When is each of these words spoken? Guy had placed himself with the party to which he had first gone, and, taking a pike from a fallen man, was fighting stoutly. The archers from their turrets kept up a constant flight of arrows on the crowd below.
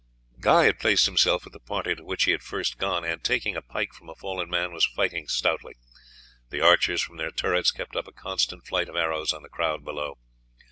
Guy 0.39 0.63
had 0.63 0.79
placed 0.79 1.05
himself 1.05 1.43
with 1.43 1.53
the 1.53 1.59
party 1.59 1.93
to 1.93 2.03
which 2.03 2.23
he 2.23 2.31
had 2.31 2.41
first 2.41 2.79
gone, 2.79 3.05
and, 3.05 3.23
taking 3.23 3.55
a 3.55 3.61
pike 3.61 3.93
from 3.93 4.09
a 4.09 4.15
fallen 4.15 4.49
man, 4.49 4.73
was 4.73 4.83
fighting 4.83 5.27
stoutly. 5.27 5.75
The 6.49 6.59
archers 6.59 7.03
from 7.03 7.17
their 7.17 7.29
turrets 7.29 7.69
kept 7.69 7.95
up 7.95 8.07
a 8.07 8.11
constant 8.11 8.65
flight 8.65 8.89
of 8.89 8.95
arrows 8.95 9.31
on 9.31 9.43
the 9.43 9.47
crowd 9.47 9.85
below. 9.85 10.17